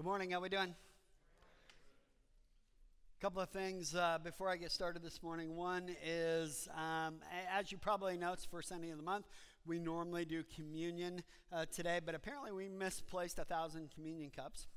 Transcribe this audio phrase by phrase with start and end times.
[0.00, 0.30] Good morning.
[0.30, 0.74] How we doing?
[3.18, 5.54] A couple of things uh, before I get started this morning.
[5.54, 7.16] One is, um,
[7.54, 9.26] as you probably know, it's the first Sunday of the month.
[9.66, 14.68] We normally do communion uh, today, but apparently we misplaced a thousand communion cups.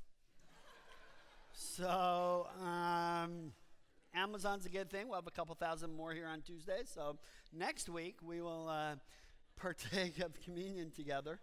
[1.54, 3.54] so um,
[4.14, 5.08] Amazon's a good thing.
[5.08, 6.82] We'll have a couple thousand more here on Tuesday.
[6.84, 7.16] So
[7.50, 8.96] next week we will uh,
[9.56, 11.40] partake of communion together.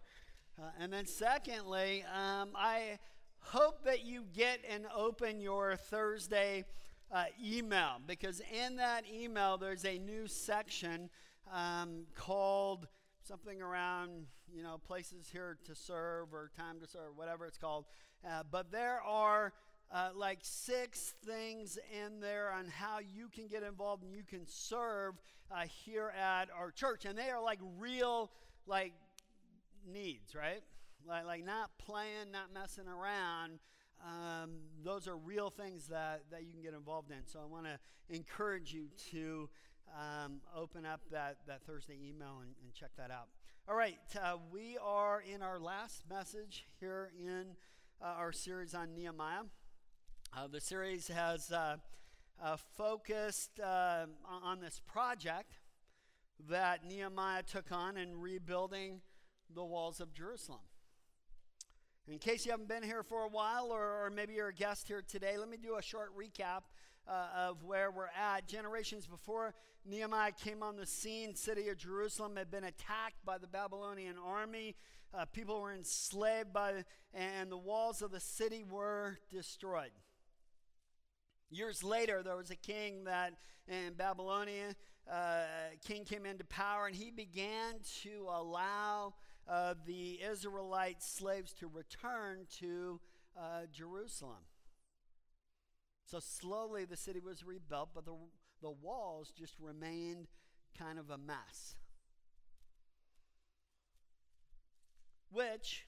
[0.62, 3.00] Uh, and then, secondly, um, I
[3.42, 6.66] hope that you get and open your Thursday
[7.12, 11.10] uh, email because in that email there's a new section
[11.52, 12.88] um, called
[13.22, 17.86] something around you know places here to serve or time to serve whatever it's called.
[18.28, 19.54] Uh, but there are
[19.94, 24.46] uh, like six things in there on how you can get involved and you can
[24.48, 25.16] serve
[25.52, 27.06] uh, here at our church.
[27.06, 28.32] And they are like real
[28.68, 28.94] like
[29.92, 30.62] needs right
[31.08, 33.60] like, like not playing not messing around
[34.04, 34.52] um,
[34.84, 37.26] those are real things that, that you can get involved in.
[37.26, 37.78] So I want to
[38.10, 39.50] encourage you to
[39.96, 43.28] um, open up that, that Thursday email and, and check that out.
[43.70, 47.46] All right, uh, we are in our last message here in
[48.02, 49.44] uh, our series on Nehemiah.
[50.36, 51.78] Uh, the series has uh,
[52.44, 54.06] uh, focused uh,
[54.44, 55.60] on this project
[56.50, 59.02] that Nehemiah took on in rebuilding
[59.54, 60.62] the walls of Jerusalem.
[62.12, 64.86] In case you haven't been here for a while, or, or maybe you're a guest
[64.86, 66.64] here today, let me do a short recap
[67.08, 68.50] uh, of where we're at.
[68.50, 69.54] Generations before
[69.86, 74.76] Nehemiah came on the scene, city of Jerusalem had been attacked by the Babylonian army.
[75.14, 79.92] Uh, people were enslaved by, and the walls of the city were destroyed.
[81.50, 83.36] Years later, there was a king that
[83.70, 84.76] in Babylonia,
[85.10, 85.44] uh,
[85.88, 89.14] king came into power, and he began to allow
[89.52, 93.02] uh, the Israelite slaves to return to
[93.38, 94.46] uh, Jerusalem.
[96.06, 98.16] So slowly the city was rebuilt, but the,
[98.62, 100.28] the walls just remained
[100.78, 101.76] kind of a mess.
[105.32, 105.86] Which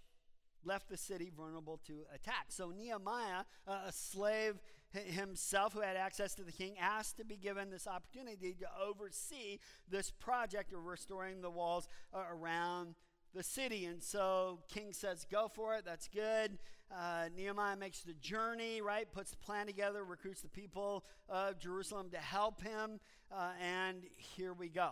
[0.65, 2.45] left the city vulnerable to attack.
[2.49, 7.35] So Nehemiah, uh, a slave himself who had access to the king, asked to be
[7.35, 9.59] given this opportunity to oversee
[9.89, 12.95] this project of restoring the walls uh, around
[13.33, 13.85] the city.
[13.85, 15.85] And so king says, go for it.
[15.85, 16.57] That's good.
[16.91, 19.11] Uh, Nehemiah makes the journey, right?
[19.11, 22.99] Puts the plan together, recruits the people of Jerusalem to help him.
[23.31, 24.91] Uh, and here we go.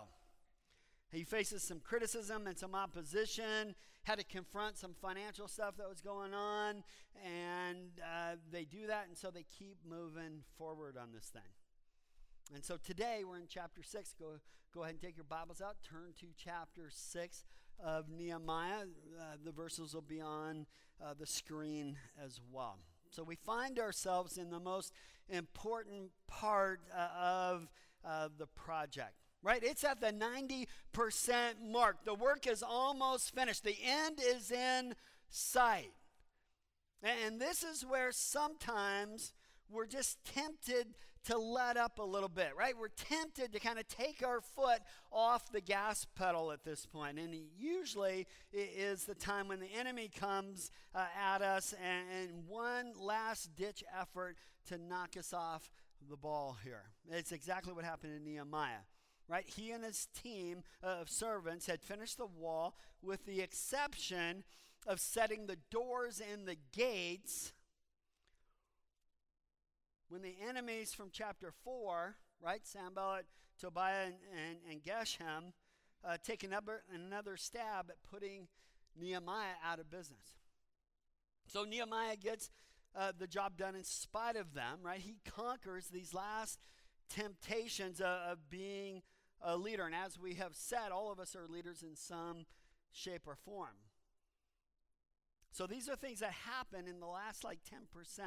[1.11, 5.99] He faces some criticism and some opposition, had to confront some financial stuff that was
[5.99, 6.83] going on,
[7.23, 11.41] and uh, they do that, and so they keep moving forward on this thing.
[12.55, 14.15] And so today we're in chapter 6.
[14.17, 14.39] Go,
[14.73, 17.43] go ahead and take your Bibles out, turn to chapter 6
[17.83, 18.85] of Nehemiah.
[19.19, 20.65] Uh, the verses will be on
[21.03, 22.77] uh, the screen as well.
[23.09, 24.93] So we find ourselves in the most
[25.29, 27.67] important part uh, of
[28.05, 29.13] uh, the project.
[29.43, 29.63] Right?
[29.63, 30.67] It's at the 90%
[31.65, 32.05] mark.
[32.05, 33.63] The work is almost finished.
[33.63, 34.93] The end is in
[35.29, 35.93] sight.
[37.01, 39.33] And this is where sometimes
[39.67, 40.93] we're just tempted
[41.25, 42.73] to let up a little bit, right?
[42.77, 44.79] We're tempted to kind of take our foot
[45.11, 47.19] off the gas pedal at this point.
[47.19, 52.47] And usually it is the time when the enemy comes uh, at us and, and
[52.47, 54.37] one last ditch effort
[54.67, 55.71] to knock us off
[56.09, 56.83] the ball here.
[57.11, 58.85] It's exactly what happened in Nehemiah.
[59.27, 59.47] Right?
[59.47, 64.43] He and his team of servants had finished the wall with the exception
[64.87, 67.53] of setting the doors and the gates
[70.11, 73.25] when the enemies from chapter 4, right, Sanballat,
[73.57, 75.53] Tobiah, and, and, and Geshem,
[76.03, 78.49] uh, take another, another stab at putting
[78.99, 80.41] Nehemiah out of business.
[81.47, 82.49] So Nehemiah gets
[82.93, 84.99] uh, the job done in spite of them, right?
[84.99, 86.59] He conquers these last
[87.09, 89.03] temptations of, of being
[89.41, 89.85] a leader.
[89.85, 92.45] And as we have said, all of us are leaders in some
[92.91, 93.77] shape or form.
[95.51, 98.19] So these are things that happen in the last like 10%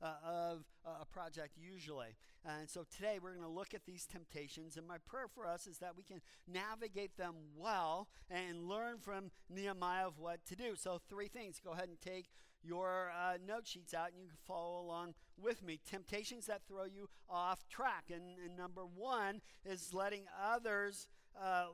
[0.00, 2.16] uh, of uh, a project usually.
[2.44, 4.76] and so today we're going to look at these temptations.
[4.76, 9.32] And my prayer for us is that we can navigate them well and learn from
[9.50, 10.76] Nehemiah of what to do.
[10.76, 11.60] So, three things.
[11.62, 12.30] Go ahead and take
[12.62, 15.80] your uh, note sheets out and you can follow along with me.
[15.84, 18.04] Temptations that throw you off track.
[18.12, 21.08] And, and number one is letting others
[21.40, 21.66] uh,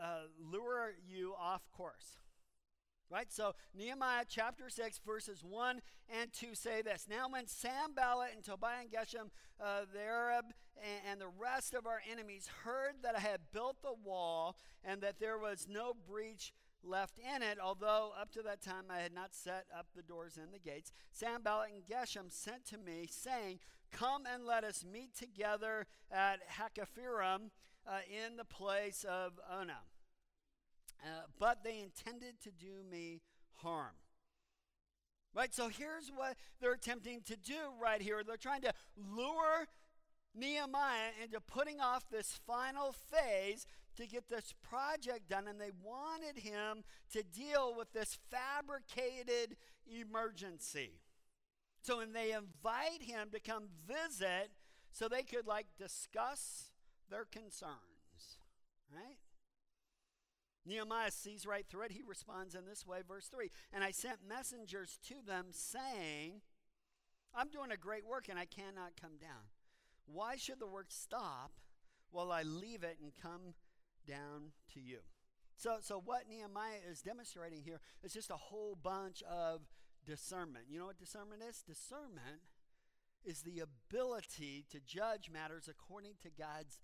[0.00, 2.18] uh, lure you off course.
[3.12, 3.30] Right?
[3.30, 5.82] So Nehemiah chapter 6, verses 1
[6.18, 9.28] and 2 say this Now, when Sanballat and Tobiah and Geshem,
[9.62, 10.46] uh, the Arab,
[10.78, 15.02] and, and the rest of our enemies heard that I had built the wall and
[15.02, 19.12] that there was no breach left in it, although up to that time I had
[19.12, 20.90] not set up the doors and the gates.
[21.12, 23.58] Sanballat and Geshem sent to me, saying,
[23.92, 27.50] Come and let us meet together at Hakkephirim
[27.86, 29.74] uh, in the place of Ono.
[31.02, 33.20] Uh, but they intended to do me
[33.56, 33.94] harm.
[35.34, 35.52] Right?
[35.54, 38.22] So here's what they're attempting to do right here.
[38.24, 39.66] They're trying to lure
[40.34, 43.66] Nehemiah into putting off this final phase
[43.96, 49.56] to get this project done, and they wanted him to deal with this fabricated
[49.86, 51.00] emergency.
[51.82, 54.50] So when they invite him to come visit,
[54.92, 56.70] so they could like discuss
[57.10, 58.38] their concerns,
[58.94, 59.16] right?
[60.64, 61.92] Nehemiah sees right through it.
[61.92, 66.42] He responds in this way, verse 3 And I sent messengers to them saying,
[67.34, 69.50] I'm doing a great work and I cannot come down.
[70.06, 71.52] Why should the work stop
[72.10, 73.54] while I leave it and come
[74.06, 74.98] down to you?
[75.56, 79.60] So, so what Nehemiah is demonstrating here is just a whole bunch of
[80.04, 80.66] discernment.
[80.68, 81.62] You know what discernment is?
[81.62, 82.42] Discernment
[83.24, 86.80] is the ability to judge matters according to God's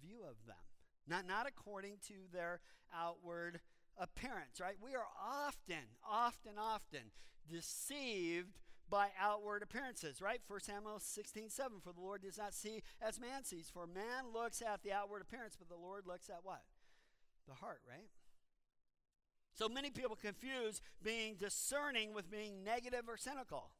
[0.00, 0.56] view of them,
[1.08, 2.60] not, not according to their
[2.94, 3.60] outward
[3.98, 4.76] appearance, right?
[4.82, 7.10] We are often, often, often
[7.50, 8.58] deceived
[8.90, 10.40] by outward appearances, right?
[10.46, 11.78] 1 Samuel 16, 7.
[11.82, 13.70] For the Lord does not see as man sees.
[13.72, 16.62] For man looks at the outward appearance, but the Lord looks at what?
[17.46, 18.08] The heart, right?
[19.54, 23.70] So many people confuse being discerning with being negative or cynical.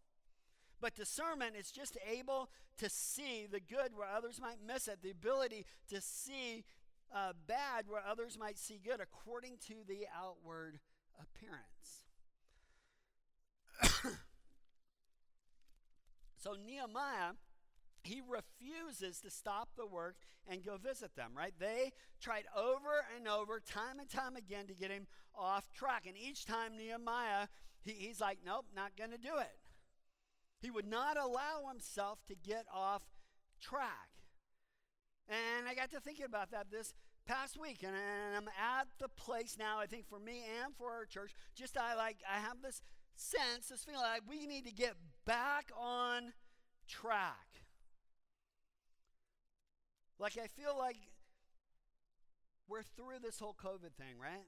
[0.81, 5.11] But discernment is just able to see the good where others might miss it, the
[5.11, 6.65] ability to see
[7.15, 10.79] uh, bad where others might see good according to the outward
[11.21, 12.05] appearance.
[16.37, 17.33] so Nehemiah
[18.03, 20.17] he refuses to stop the work
[20.47, 21.53] and go visit them, right?
[21.59, 26.05] They tried over and over, time and time again, to get him off track.
[26.07, 27.49] And each time Nehemiah,
[27.85, 29.59] he, he's like, nope, not going to do it.
[30.61, 33.03] He would not allow himself to get off
[33.61, 34.09] track.
[35.29, 36.95] And I got to thinking about that this
[37.27, 37.95] past week, and,
[38.37, 41.95] I'm at the place now, I think for me and for our church, just I
[41.95, 42.81] like, I have this
[43.15, 44.95] sense, this feeling like we need to get
[45.27, 46.33] back on
[46.89, 47.65] track.
[50.19, 50.97] Like, I feel like
[52.67, 54.47] we're through this whole COVID thing, right?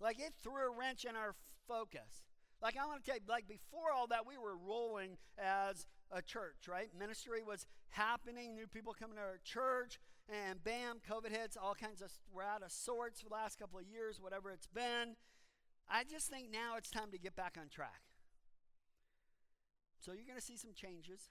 [0.00, 1.34] Like, it threw a wrench in our
[1.66, 2.24] focus.
[2.62, 6.22] Like, I want to tell you, like, before all that, we were rolling as a
[6.22, 6.88] church, right?
[6.98, 9.98] Ministry was happening, new people coming to our church,
[10.28, 13.78] and bam, COVID hits, all kinds of, we're out of sorts for the last couple
[13.78, 15.16] of years, whatever it's been.
[15.90, 18.02] I just think now it's time to get back on track.
[20.00, 21.30] So you're going to see some changes.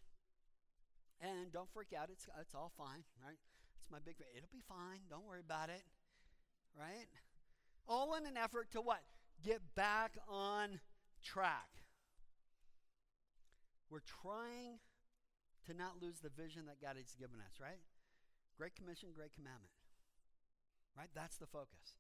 [1.22, 2.10] And don't freak out.
[2.12, 3.38] It's, it's all fine, right?
[3.80, 5.02] It's my big, it'll be fine.
[5.10, 5.84] Don't worry about it,
[6.78, 7.08] right?
[7.88, 9.02] All in an effort to what?
[9.44, 10.80] Get back on
[11.24, 11.81] track.
[13.92, 14.80] We're trying
[15.68, 17.84] to not lose the vision that God has given us, right?
[18.58, 19.76] Great Commission, Great Commandment.
[20.98, 21.12] Right?
[21.14, 22.00] That's the focus.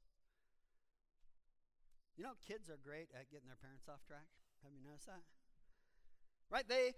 [2.15, 4.27] You know, kids are great at getting their parents off track.
[4.63, 5.23] Have you noticed that?
[6.49, 6.67] Right?
[6.67, 6.95] They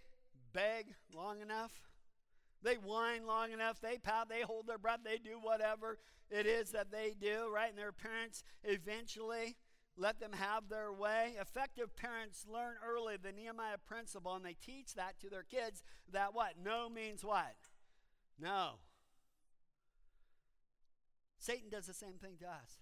[0.53, 1.71] beg long enough,
[2.61, 5.97] they whine long enough, they pout, they hold their breath, they do whatever
[6.29, 7.69] it is that they do, right?
[7.69, 9.57] And their parents eventually
[9.97, 11.33] let them have their way.
[11.39, 16.33] Effective parents learn early the Nehemiah principle and they teach that to their kids that
[16.33, 16.53] what?
[16.63, 17.55] No means what?
[18.39, 18.79] No.
[21.39, 22.79] Satan does the same thing to us.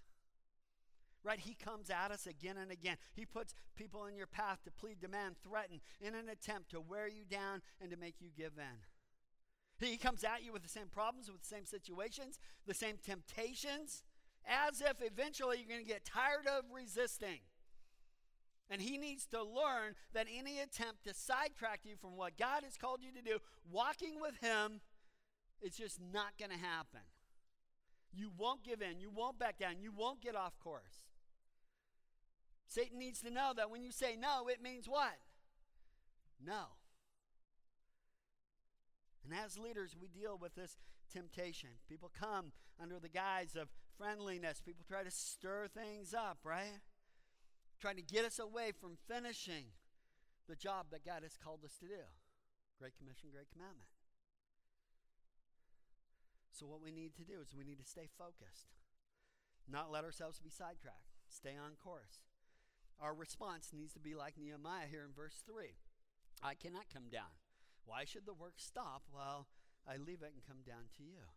[1.24, 1.38] Right?
[1.38, 2.96] He comes at us again and again.
[3.14, 7.06] He puts people in your path to plead, demand, threaten in an attempt to wear
[7.06, 8.78] you down and to make you give in.
[9.78, 14.04] He comes at you with the same problems, with the same situations, the same temptations,
[14.46, 17.40] as if eventually you're going to get tired of resisting.
[18.70, 22.76] And he needs to learn that any attempt to sidetrack you from what God has
[22.76, 23.38] called you to do,
[23.70, 24.80] walking with him,
[25.60, 27.02] it's just not going to happen.
[28.14, 29.00] You won't give in.
[29.00, 29.74] You won't back down.
[29.80, 31.00] You won't get off course.
[32.66, 35.18] Satan needs to know that when you say no, it means what?
[36.44, 36.64] No.
[39.24, 40.78] And as leaders, we deal with this
[41.12, 41.70] temptation.
[41.88, 44.60] People come under the guise of friendliness.
[44.60, 46.80] People try to stir things up, right?
[47.80, 49.74] Trying to get us away from finishing
[50.48, 52.04] the job that God has called us to do.
[52.78, 53.88] Great Commission, Great Commandment.
[56.52, 58.74] So, what we need to do is we need to stay focused,
[59.68, 62.20] not let ourselves be sidetracked, stay on course.
[63.00, 65.74] Our response needs to be like Nehemiah here in verse 3
[66.42, 67.38] I cannot come down.
[67.84, 69.46] Why should the work stop while
[69.88, 71.30] I leave it and come down to you?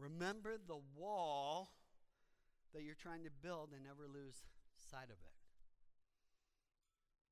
[0.00, 1.76] Remember the wall
[2.72, 5.36] that you're trying to build and never lose sight of it.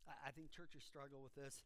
[0.08, 1.64] I, think churches struggle with this,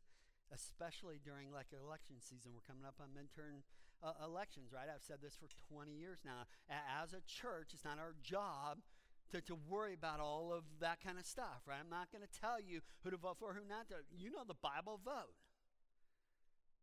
[0.55, 2.55] especially during like election season.
[2.55, 3.67] We're coming up on midterm
[4.03, 4.91] uh, elections, right?
[4.91, 6.47] I've said this for 20 years now.
[6.71, 8.83] As a church, it's not our job
[9.31, 11.79] to, to worry about all of that kind of stuff, right?
[11.79, 14.03] I'm not going to tell you who to vote for, who not to.
[14.11, 15.39] You know the Bible vote.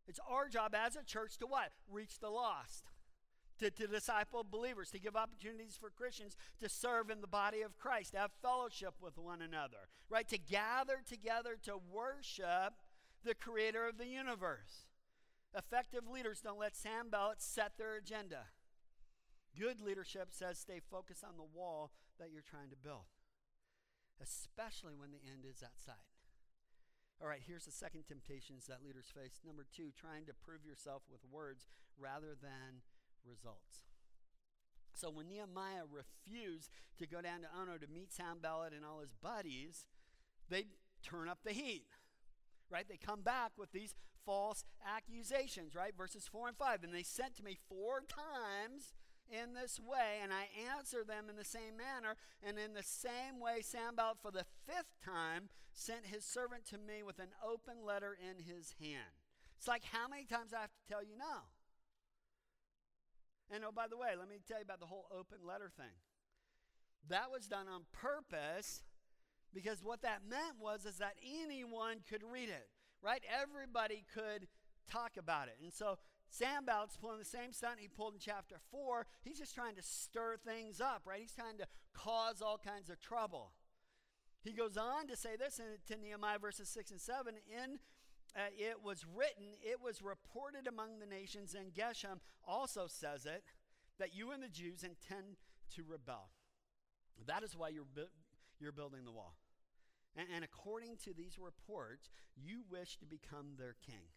[0.07, 1.71] It's our job as a church to what?
[1.91, 2.87] Reach the lost
[3.59, 7.77] to, to disciple believers, to give opportunities for Christians to serve in the body of
[7.77, 10.27] Christ, to have fellowship with one another, right?
[10.29, 12.73] To gather together to worship
[13.23, 14.87] the creator of the universe.
[15.55, 18.45] Effective leaders don't let Sanballat set their agenda.
[19.57, 23.09] Good leadership says stay focused on the wall that you're trying to build,
[24.21, 26.05] especially when the end is outside.
[27.21, 29.41] All right, here's the second temptations that leaders face.
[29.45, 31.67] Number two, trying to prove yourself with words
[31.99, 32.79] rather than
[33.25, 33.85] results.
[34.93, 39.13] So when Nehemiah refused to go down to Ono to meet Sanballat and all his
[39.13, 39.85] buddies,
[40.49, 40.65] they
[41.03, 41.85] turn up the heat.
[42.69, 42.87] Right?
[42.87, 43.95] They come back with these
[44.25, 45.95] false accusations, right?
[45.97, 46.83] Verses 4 and 5.
[46.83, 48.93] And they sent to me four times
[49.31, 52.15] in this way, and I answer them in the same manner.
[52.43, 57.03] And in the same way, Sanballat, for the fifth time, sent his servant to me
[57.03, 59.15] with an open letter in his hand.
[59.57, 61.47] It's like, how many times I have to tell you no?
[63.51, 65.97] And oh, by the way, let me tell you about the whole open letter thing.
[67.09, 68.83] That was done on purpose
[69.53, 72.69] because what that meant was is that anyone could read it,
[73.01, 73.23] right?
[73.41, 74.47] Everybody could
[74.91, 75.57] talk about it.
[75.63, 75.97] And so
[76.29, 79.07] Sanballat's pulling the same stunt he pulled in chapter 4.
[79.23, 81.21] He's just trying to stir things up, right?
[81.21, 83.51] He's trying to cause all kinds of trouble.
[84.43, 87.79] He goes on to say this in, to Nehemiah verses 6 and 7 in
[88.35, 93.43] uh, it was written, it was reported among the nations, and Geshem also says it,
[93.99, 95.37] that you and the Jews intend
[95.75, 96.29] to rebel.
[97.27, 98.13] That is why you're, bu-
[98.59, 99.35] you're building the wall.
[100.15, 104.09] And, and according to these reports, you wish to become their king.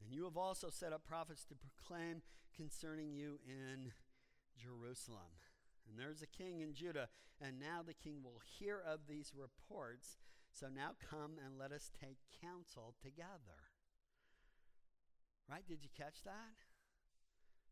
[0.00, 2.22] And you have also set up prophets to proclaim
[2.56, 3.92] concerning you in
[4.56, 5.40] Jerusalem.
[5.88, 7.08] And there's a king in Judah,
[7.40, 10.18] and now the king will hear of these reports
[10.52, 13.70] so now come and let us take counsel together.
[15.48, 15.66] Right?
[15.66, 16.54] Did you catch that?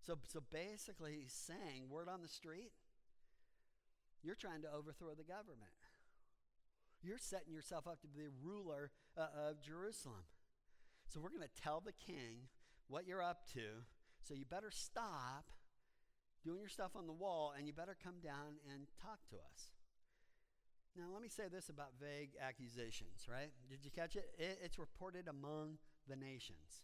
[0.05, 2.73] So, so basically, he's saying, word on the street,
[4.23, 5.79] you're trying to overthrow the government.
[7.03, 10.27] You're setting yourself up to be the ruler uh, of Jerusalem.
[11.07, 12.49] So we're going to tell the king
[12.89, 13.87] what you're up to.
[14.23, 15.47] So you better stop
[16.45, 19.71] doing your stuff on the wall and you better come down and talk to us.
[20.97, 23.53] Now, let me say this about vague accusations, right?
[23.71, 24.31] Did you catch it?
[24.39, 25.79] it it's reported among
[26.09, 26.83] the nations.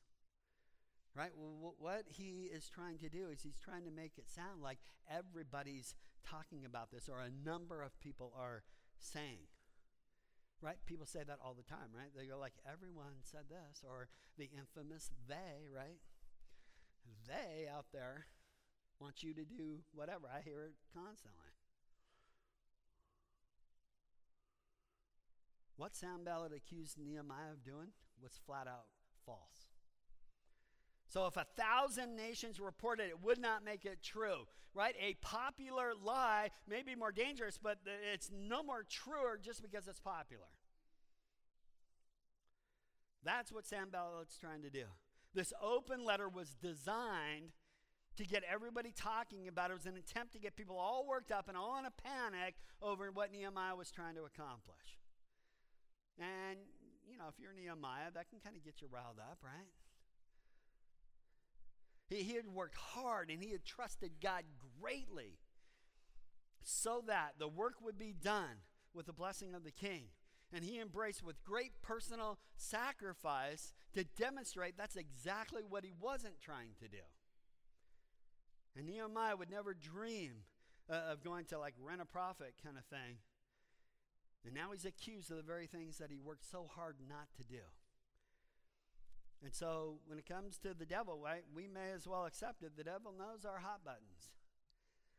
[1.16, 1.30] Right?
[1.36, 4.78] Well, what he is trying to do is he's trying to make it sound like
[5.08, 5.94] everybody's
[6.28, 8.64] talking about this or a number of people are
[8.98, 9.46] saying.
[10.60, 10.78] Right?
[10.86, 12.10] People say that all the time, right?
[12.16, 14.08] They go like, everyone said this, or
[14.38, 16.00] the infamous they, right?
[17.28, 18.26] They out there
[18.98, 20.26] want you to do whatever.
[20.34, 21.43] I hear it constantly.
[25.76, 27.88] What Sam Sanballat accused Nehemiah of doing
[28.22, 28.86] was flat out
[29.26, 29.66] false.
[31.08, 34.94] So if a thousand nations reported it would not make it true, right?
[35.00, 37.78] A popular lie may be more dangerous, but
[38.12, 40.46] it's no more truer just because it's popular.
[43.24, 44.84] That's what Sam Sanballat's trying to do.
[45.34, 47.52] This open letter was designed
[48.16, 49.72] to get everybody talking about it.
[49.72, 52.54] It was an attempt to get people all worked up and all in a panic
[52.80, 54.98] over what Nehemiah was trying to accomplish.
[56.18, 56.58] And,
[57.08, 59.68] you know, if you're Nehemiah, that can kind of get you riled up, right?
[62.08, 64.44] He, he had worked hard and he had trusted God
[64.80, 65.38] greatly
[66.62, 68.62] so that the work would be done
[68.94, 70.04] with the blessing of the king.
[70.52, 76.74] And he embraced with great personal sacrifice to demonstrate that's exactly what he wasn't trying
[76.80, 77.02] to do.
[78.76, 80.44] And Nehemiah would never dream
[80.88, 83.16] uh, of going to like rent a prophet kind of thing
[84.44, 87.44] and now he's accused of the very things that he worked so hard not to
[87.44, 87.62] do.
[89.42, 92.76] And so when it comes to the devil, right, we may as well accept it.
[92.76, 94.32] The devil knows our hot buttons.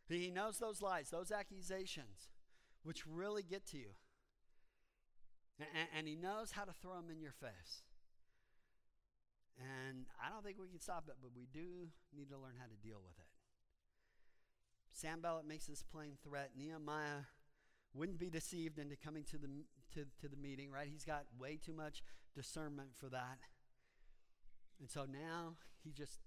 [0.07, 2.29] He knows those lies, those accusations,
[2.83, 3.93] which really get to you.
[5.59, 7.83] And, and, he knows how to throw them in your face.
[9.57, 12.65] And I don't think we can stop it, but we do need to learn how
[12.65, 13.31] to deal with it.
[14.91, 16.51] Sanballat makes this plain threat.
[16.57, 17.31] Nehemiah
[17.95, 19.47] wouldn't be deceived into coming to the,
[19.93, 20.87] to, to the meeting, right?
[20.91, 22.03] He's got way too much
[22.35, 23.39] discernment for that.
[24.79, 26.19] And so now he just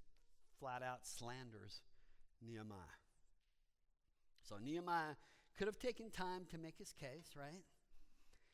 [0.58, 1.82] flat out slanders
[2.46, 2.78] Nehemiah.
[4.48, 5.16] So Nehemiah
[5.56, 7.62] could have taken time to make his case, right?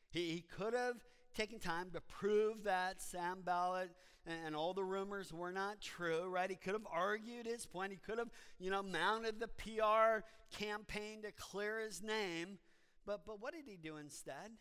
[0.09, 0.97] He, he could have
[1.35, 3.91] taken time to prove that Sanballat
[4.25, 6.49] and, and all the rumors were not true, right?
[6.49, 7.91] He could have argued his point.
[7.91, 8.29] He could have,
[8.59, 10.25] you know, mounted the PR
[10.57, 12.57] campaign to clear his name.
[13.05, 14.51] But, but what did he do instead?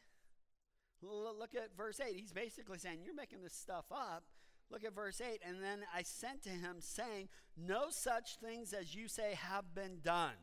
[1.03, 2.15] Look at verse 8.
[2.17, 4.25] He's basically saying, You're making this stuff up.
[4.71, 5.41] Look at verse 8.
[5.47, 9.99] And then I sent to him, saying, No such things as you say have been
[10.03, 10.35] done,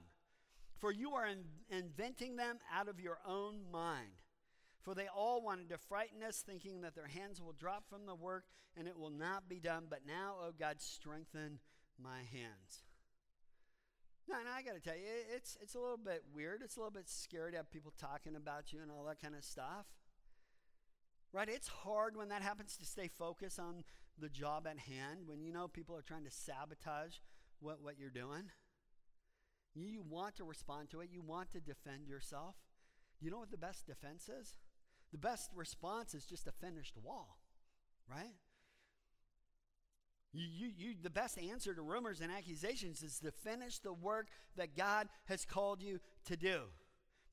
[0.77, 4.21] for you are in, inventing them out of your own mind.
[4.81, 8.15] For they all wanted to frighten us, thinking that their hands will drop from the
[8.15, 9.85] work and it will not be done.
[9.89, 11.59] But now, O oh God, strengthen
[12.01, 12.83] my hands.
[14.29, 15.03] Now, and I got to tell you,
[15.35, 16.61] it's, it's a little bit weird.
[16.63, 19.35] It's a little bit scary to have people talking about you and all that kind
[19.35, 19.85] of stuff.
[21.33, 21.49] Right?
[21.49, 23.83] It's hard when that happens to stay focused on
[24.19, 27.15] the job at hand, when you know people are trying to sabotage
[27.59, 28.51] what, what you're doing.
[29.73, 32.55] You, you want to respond to it, you want to defend yourself.
[33.19, 34.57] You know what the best defense is?
[35.11, 37.37] The best response is just a finished wall,
[38.09, 38.35] right?
[40.33, 44.27] You, you, you, the best answer to rumors and accusations is to finish the work
[44.55, 46.61] that God has called you to do.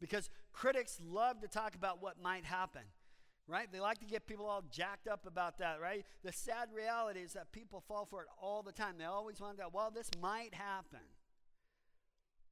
[0.01, 2.83] Because critics love to talk about what might happen,
[3.47, 3.71] right?
[3.71, 6.05] They like to get people all jacked up about that, right?
[6.25, 8.95] The sad reality is that people fall for it all the time.
[8.99, 11.01] They always want to go, well, this might happen.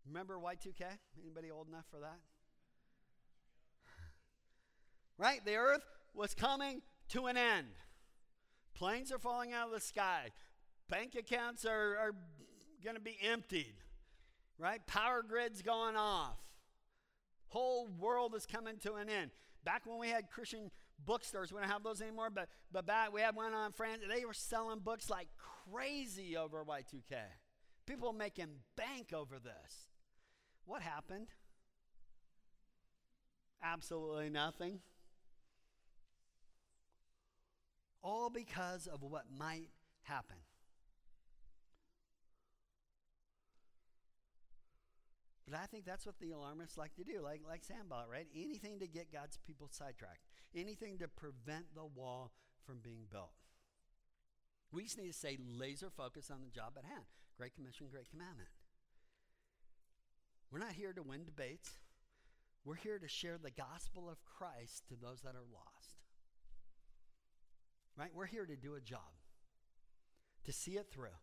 [0.07, 0.85] Remember Y2K?
[1.21, 2.19] Anybody old enough for that?
[5.19, 5.45] right?
[5.45, 5.83] The earth
[6.15, 7.69] was coming to an end.
[8.77, 10.29] Planes are falling out of the sky.
[10.91, 12.15] Bank accounts are, are
[12.85, 13.75] going to be emptied,
[14.59, 14.87] right?
[14.87, 16.37] Power grids going off.
[17.49, 19.31] Whole world is coming to an end.
[19.65, 20.71] Back when we had Christian
[21.05, 24.27] bookstores, we don't have those anymore, but, but back we had one on France, they
[24.27, 25.29] were selling books like
[25.73, 27.17] crazy over Y2K.
[27.87, 29.89] People making bank over this.
[30.67, 31.29] What happened?
[33.63, 34.81] Absolutely nothing.
[38.07, 39.69] All because of what might
[40.03, 40.37] happen.
[45.49, 48.27] But I think that's what the alarmists like to do, like, like Sanballat, right?
[48.35, 50.23] Anything to get God's people sidetracked,
[50.55, 52.33] anything to prevent the wall
[52.65, 53.35] from being built.
[54.73, 57.05] We just need to stay laser focused on the job at hand.
[57.37, 58.49] Great Commission, Great Commandment.
[60.53, 61.71] We're not here to win debates.
[62.65, 66.06] We're here to share the gospel of Christ to those that are lost.
[67.97, 68.11] Right?
[68.15, 69.01] We're here to do a job,
[70.45, 71.17] to see it through.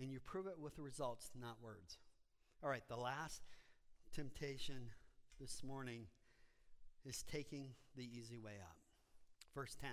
[0.00, 1.98] And you prove it with results, not words.
[2.62, 3.42] All right, the last
[4.14, 4.90] temptation
[5.38, 6.06] this morning
[7.04, 8.78] is taking the easy way out.
[9.54, 9.90] Verse 10.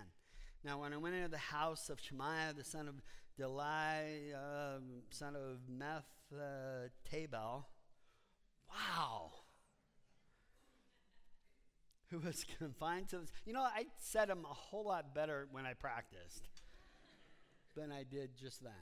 [0.64, 2.96] Now, when I went into the house of Shemaiah, the son of
[3.38, 4.80] Delai, uh,
[5.10, 7.68] son of Meth uh, Tabel,
[8.70, 9.32] wow
[12.12, 13.32] who was confined to this.
[13.46, 16.48] You know, I said him a whole lot better when I practiced
[17.76, 18.74] than I did just then.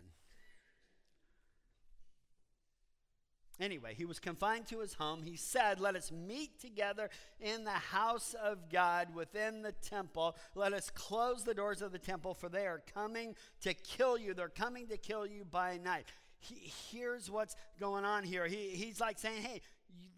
[3.60, 5.24] Anyway, he was confined to his home.
[5.24, 7.10] He said, Let us meet together
[7.42, 10.36] in the house of God within the temple.
[10.54, 14.36] Let us close the doors of the temple, for they are coming to kill you.
[14.36, 16.06] They're coming to kill you by night.
[16.40, 18.46] He, here's what's going on here.
[18.46, 19.62] He, he's like saying, Hey,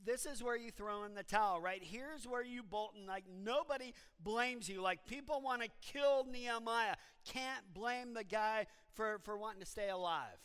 [0.06, 1.82] this is where you throw in the towel, right?
[1.84, 4.82] Here's where you bolt and like nobody blames you.
[4.82, 6.96] Like people want to kill Nehemiah.
[7.26, 10.40] Can't blame the guy for, for wanting to stay alive.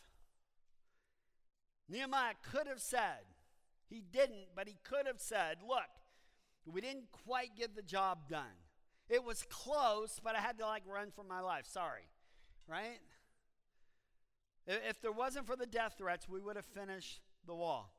[1.88, 3.24] Nehemiah could have said,
[3.88, 5.82] he didn't, but he could have said, look,
[6.66, 8.56] we didn't quite get the job done.
[9.08, 11.66] It was close, but I had to like run for my life.
[11.66, 12.08] Sorry.
[12.66, 13.00] Right?
[14.66, 17.93] If there wasn't for the death threats, we would have finished the wall.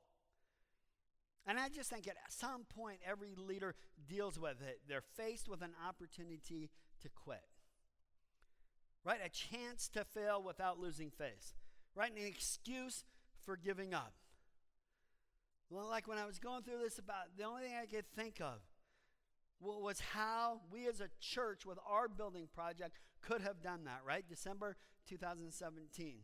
[1.47, 3.75] And I just think at some point every leader
[4.07, 4.79] deals with it.
[4.87, 7.43] They're faced with an opportunity to quit.
[9.03, 9.19] Right?
[9.23, 11.53] A chance to fail without losing face.
[11.93, 12.11] Right?
[12.11, 13.03] An excuse
[13.45, 14.13] for giving up.
[15.69, 18.39] Well, like when I was going through this about the only thing I could think
[18.41, 18.59] of
[19.59, 24.27] was how we as a church with our building project could have done that, right?
[24.27, 24.75] December
[25.07, 26.17] 2017.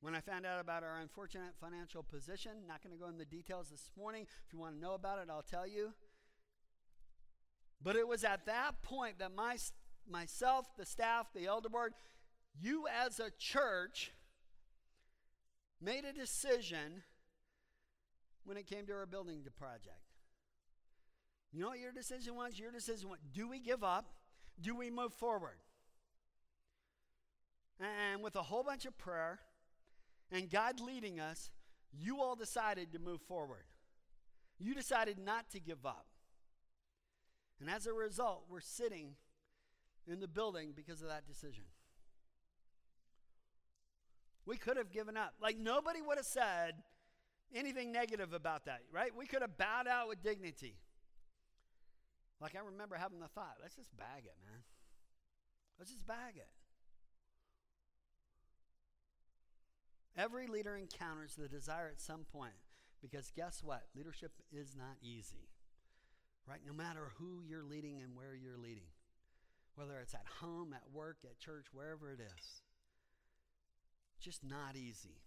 [0.00, 3.24] When I found out about our unfortunate financial position, not going to go into the
[3.24, 4.26] details this morning.
[4.46, 5.92] If you want to know about it, I'll tell you.
[7.82, 9.56] But it was at that point that my,
[10.08, 11.94] myself, the staff, the elder board,
[12.60, 14.12] you as a church
[15.80, 17.02] made a decision
[18.44, 20.00] when it came to our building project.
[21.52, 22.58] You know what your decision was?
[22.58, 24.06] Your decision was do we give up?
[24.60, 25.58] Do we move forward?
[27.78, 29.40] And with a whole bunch of prayer,
[30.30, 31.50] and God leading us,
[31.92, 33.64] you all decided to move forward.
[34.58, 36.06] You decided not to give up.
[37.60, 39.14] And as a result, we're sitting
[40.06, 41.64] in the building because of that decision.
[44.44, 45.34] We could have given up.
[45.40, 46.74] Like nobody would have said
[47.54, 49.14] anything negative about that, right?
[49.14, 50.76] We could have bowed out with dignity.
[52.40, 54.60] Like I remember having the thought, let's just bag it, man.
[55.78, 56.48] Let's just bag it.
[60.16, 62.54] Every leader encounters the desire at some point
[63.02, 63.84] because guess what?
[63.94, 65.48] Leadership is not easy,
[66.48, 66.60] right?
[66.66, 68.88] No matter who you're leading and where you're leading,
[69.74, 72.62] whether it's at home, at work, at church, wherever it is,
[74.18, 75.20] just not easy.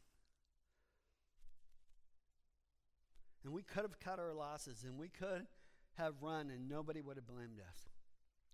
[3.43, 5.45] And we could have cut our losses and we could
[5.97, 7.89] have run and nobody would have blamed us.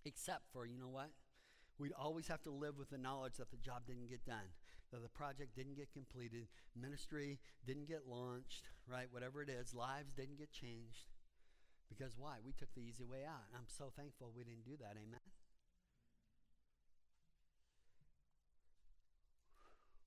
[0.03, 1.09] Except for, you know what?
[1.79, 4.53] We'd always have to live with the knowledge that the job didn't get done,
[4.91, 9.07] that the project didn't get completed, ministry didn't get launched, right?
[9.11, 11.09] Whatever it is, lives didn't get changed.
[11.89, 12.37] Because why?
[12.45, 13.45] We took the easy way out.
[13.55, 14.97] I'm so thankful we didn't do that.
[14.97, 15.19] Amen.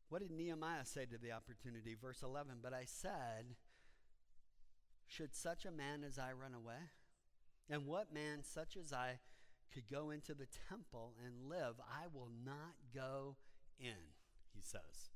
[0.09, 1.95] What did Nehemiah say to the opportunity?
[2.01, 3.57] Verse 11, but I said,
[5.07, 6.91] Should such a man as I run away?
[7.69, 9.19] And what man such as I
[9.73, 11.75] could go into the temple and live?
[11.79, 13.37] I will not go
[13.79, 14.17] in,
[14.59, 15.11] he says.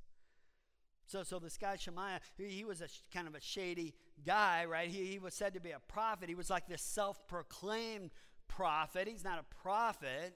[1.06, 4.88] So, so this guy Shemaiah, he, was a kind of a shady guy, right?
[4.88, 6.28] He, he was said to be a prophet.
[6.28, 8.10] He was like this self-proclaimed
[8.48, 9.08] prophet.
[9.08, 10.34] He's not a prophet.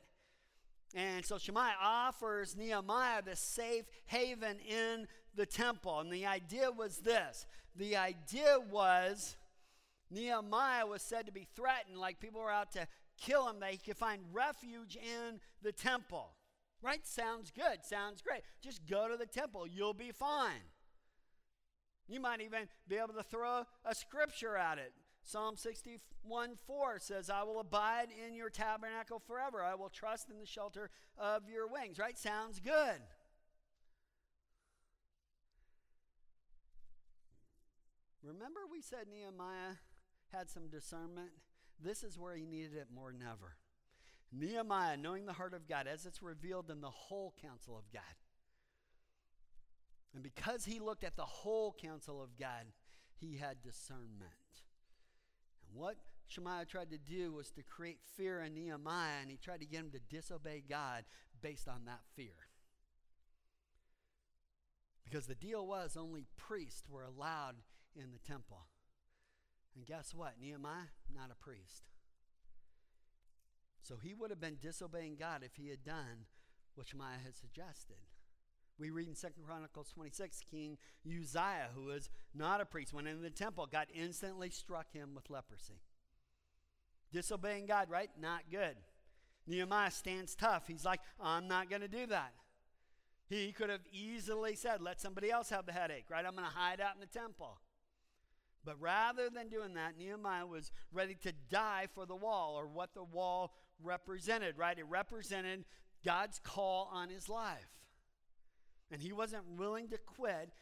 [0.95, 6.01] And so Shemaiah offers Nehemiah the safe haven in the temple.
[6.01, 9.37] And the idea was this the idea was
[10.11, 12.87] Nehemiah was said to be threatened, like people were out to
[13.21, 16.31] kill him, that he could find refuge in the temple.
[16.83, 17.07] Right?
[17.07, 17.85] Sounds good.
[17.85, 18.43] Sounds great.
[18.63, 19.67] Just go to the temple.
[19.67, 20.63] You'll be fine.
[22.09, 24.93] You might even be able to throw a scripture at it.
[25.25, 29.63] Psalm 61 4 says, I will abide in your tabernacle forever.
[29.63, 31.99] I will trust in the shelter of your wings.
[31.99, 32.17] Right?
[32.17, 33.01] Sounds good.
[38.23, 39.77] Remember, we said Nehemiah
[40.33, 41.31] had some discernment?
[41.83, 43.57] This is where he needed it more than ever.
[44.33, 48.03] Nehemiah, knowing the heart of God as it's revealed in the whole counsel of God.
[50.15, 52.67] And because he looked at the whole counsel of God,
[53.21, 54.33] he had discernment.
[55.69, 59.61] And what Shemaiah tried to do was to create fear in Nehemiah, and he tried
[59.61, 61.05] to get him to disobey God
[61.41, 62.49] based on that fear.
[65.05, 67.57] Because the deal was only priests were allowed
[67.95, 68.67] in the temple.
[69.77, 70.35] And guess what?
[70.41, 71.85] Nehemiah, not a priest.
[73.87, 76.27] So he would have been disobeying God if he had done
[76.75, 77.97] what Shemaiah had suggested.
[78.79, 83.23] We read in Second Chronicles 26, King Uzziah, who was not a priest, went into
[83.23, 85.81] the temple, God instantly struck him with leprosy.
[87.13, 88.11] Disobeying God, right?
[88.21, 88.77] Not good.
[89.47, 90.67] Nehemiah stands tough.
[90.67, 92.35] He's like, I'm not going to do that.
[93.29, 96.25] He could have easily said, let somebody else have the headache, right?
[96.27, 97.61] I'm going to hide out in the temple.
[98.65, 102.95] But rather than doing that, Nehemiah was ready to die for the wall or what
[102.95, 104.79] the wall represented, right?
[104.79, 105.65] It represented
[106.05, 107.71] God's call on his life.
[108.91, 110.53] And he wasn't willing to quit.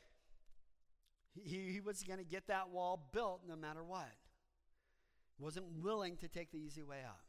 [1.34, 4.10] He, he was going to get that wall built no matter what.
[5.38, 7.20] Wasn't willing to take the easy way out.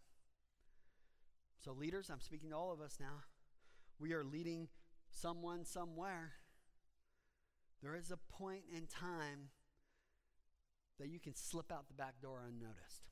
[1.64, 3.24] So, leaders, I'm speaking to all of us now.
[4.00, 4.68] We are leading
[5.10, 6.34] someone somewhere.
[7.82, 9.50] There is a point in time
[11.00, 13.04] that you can slip out the back door unnoticed.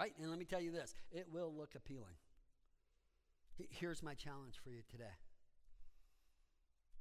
[0.00, 0.14] Right?
[0.18, 2.16] And let me tell you this it will look appealing.
[3.68, 5.18] Here's my challenge for you today.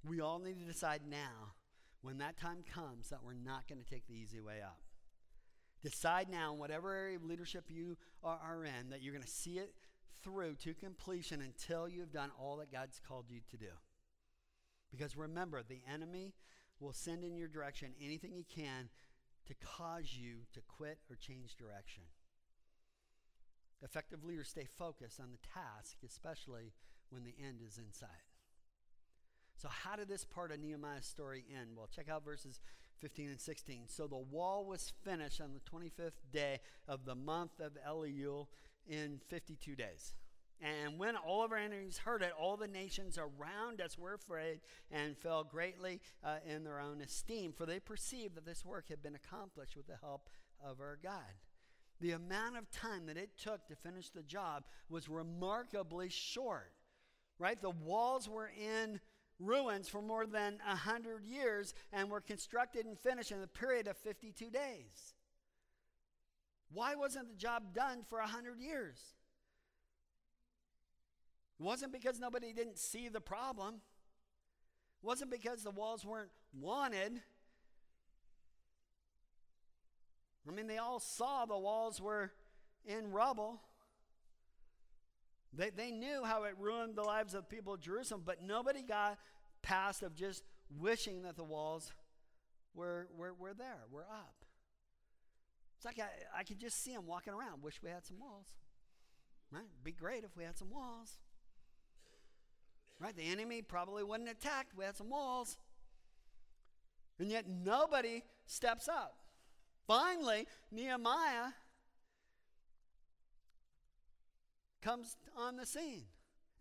[0.06, 1.54] We all need to decide now,
[2.02, 4.80] when that time comes, that we're not going to take the easy way out.
[5.82, 9.60] Decide now, in whatever area of leadership you are, in, that you're going to see
[9.60, 9.74] it
[10.22, 13.72] through to completion until you've done all that God's called you to do.
[14.92, 16.34] Because remember, the enemy
[16.82, 18.90] will send in your direction anything he can
[19.48, 22.04] to cause you to quit or change direction.
[23.82, 26.74] Effective leaders stay focused on the task, especially
[27.10, 28.10] when the end is in sight.
[29.56, 31.72] So, how did this part of Nehemiah's story end?
[31.76, 32.62] Well, check out verses
[33.00, 33.84] 15 and 16.
[33.88, 38.48] So, the wall was finished on the 25th day of the month of Elul
[38.88, 40.14] in 52 days.
[40.62, 44.60] And when all of our enemies heard it, all the nations around us were afraid
[44.92, 49.02] and fell greatly uh, in their own esteem, for they perceived that this work had
[49.02, 50.30] been accomplished with the help
[50.64, 51.34] of our God.
[52.02, 56.72] The amount of time that it took to finish the job was remarkably short,
[57.38, 57.62] right?
[57.62, 59.02] The walls were in
[59.40, 63.98] ruins for more than 100 years and were constructed and finished in a period of
[63.98, 65.14] 52 days.
[66.72, 69.00] Why wasn't the job done for a hundred years?
[71.60, 73.76] It wasn't because nobody didn't see the problem.
[73.76, 77.22] It wasn't because the walls weren't wanted.
[80.48, 82.32] I mean, they all saw the walls were
[82.86, 83.62] in rubble.
[85.54, 89.18] They, they knew how it ruined the lives of people of Jerusalem, but nobody got
[89.62, 90.44] past of just
[90.80, 91.92] wishing that the walls
[92.74, 94.46] were, were, were there, were up.
[95.78, 97.64] It's like I, I could just see them walking around.
[97.64, 98.48] Wish we had some walls.
[99.52, 99.64] Right?
[99.84, 101.18] Be great if we had some walls.
[103.00, 103.16] Right?
[103.16, 104.68] The enemy probably wouldn't attack.
[104.76, 105.58] We had some walls.
[107.18, 109.19] And yet nobody steps up.
[109.90, 111.50] Finally, Nehemiah
[114.84, 116.06] comes on the scene.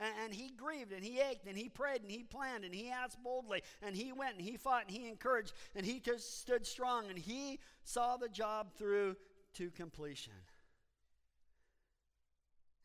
[0.00, 3.22] And, he grieved and he ached and he prayed and he planned and he asked
[3.22, 7.18] boldly and he went and he fought and he encouraged and he stood strong and
[7.18, 9.16] he saw the job through
[9.54, 10.34] to completion.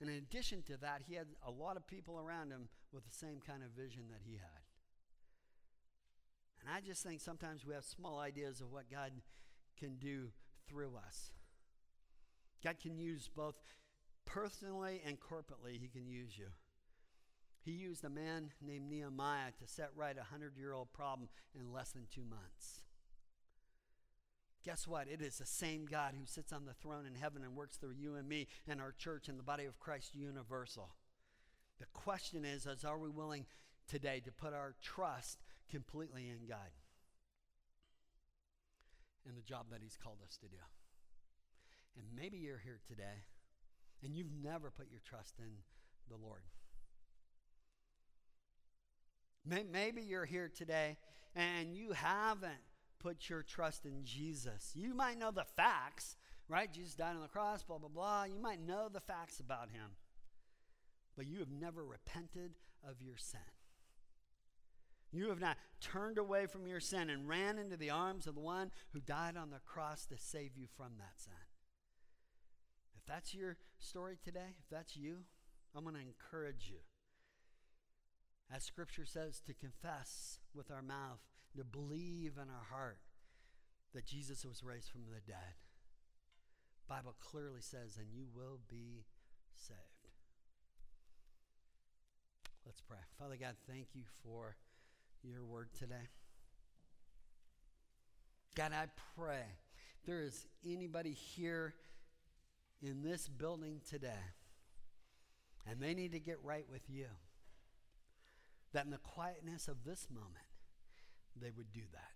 [0.01, 3.15] And in addition to that, he had a lot of people around him with the
[3.15, 4.63] same kind of vision that he had.
[6.60, 9.12] And I just think sometimes we have small ideas of what God
[9.77, 10.29] can do
[10.67, 11.31] through us.
[12.63, 13.55] God can use both
[14.25, 16.47] personally and corporately, He can use you.
[17.62, 21.71] He used a man named Nehemiah to set right a hundred year old problem in
[21.71, 22.81] less than two months.
[24.65, 25.07] Guess what?
[25.07, 27.95] It is the same God who sits on the throne in heaven and works through
[27.97, 30.95] you and me and our church and the body of Christ universal.
[31.79, 33.45] The question is, is are we willing
[33.88, 36.69] today to put our trust completely in God
[39.27, 40.57] and the job that He's called us to do?
[41.97, 43.25] And maybe you're here today
[44.03, 45.51] and you've never put your trust in
[46.09, 46.41] the Lord.
[49.45, 50.97] Maybe you're here today
[51.36, 52.62] and you haven't
[52.99, 54.71] put your trust in Jesus.
[54.73, 56.15] You might know the facts,
[56.47, 56.71] right?
[56.71, 58.23] Jesus died on the cross, blah, blah, blah.
[58.23, 59.91] You might know the facts about him,
[61.17, 62.53] but you have never repented
[62.88, 63.39] of your sin.
[65.13, 68.41] You have not turned away from your sin and ran into the arms of the
[68.41, 71.34] one who died on the cross to save you from that sin.
[72.97, 75.17] If that's your story today, if that's you,
[75.76, 76.80] I'm going to encourage you.
[78.54, 81.21] As scripture says, to confess with our mouth,
[81.56, 82.97] to believe in our heart
[83.93, 85.54] that Jesus was raised from the dead.
[86.89, 89.06] Bible clearly says, and you will be
[89.56, 89.80] saved.
[92.65, 92.97] Let's pray.
[93.19, 94.56] Father God, thank you for
[95.23, 96.09] your word today.
[98.55, 98.86] God, I
[99.17, 99.43] pray
[100.05, 101.73] there is anybody here
[102.81, 104.09] in this building today
[105.69, 107.07] and they need to get right with you,
[108.73, 110.29] that in the quietness of this moment,
[111.39, 112.12] they would do that.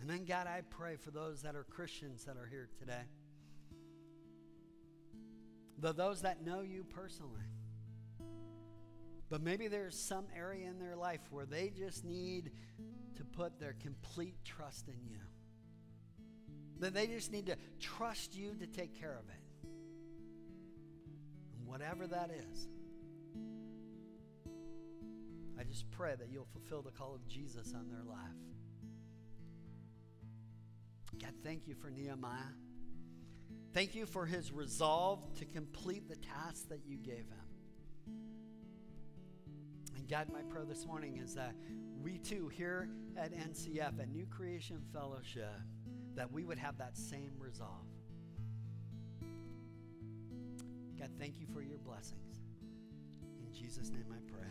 [0.00, 3.04] And then, God, I pray for those that are Christians that are here today,
[5.78, 7.40] the, those that know you personally.
[9.30, 12.50] But maybe there's some area in their life where they just need
[13.16, 15.20] to put their complete trust in you.
[16.80, 19.68] That they just need to trust you to take care of it.
[21.56, 22.68] And whatever that is.
[25.58, 28.18] I just pray that you'll fulfill the call of Jesus on their life.
[31.22, 32.54] God, thank you for Nehemiah.
[33.74, 37.49] Thank you for his resolve to complete the task that you gave him.
[40.10, 41.54] God, my prayer this morning is that
[42.02, 45.54] we too, here at NCF, at New Creation Fellowship,
[46.16, 47.86] that we would have that same resolve.
[50.98, 52.40] God, thank you for your blessings.
[53.38, 54.48] In Jesus' name I pray.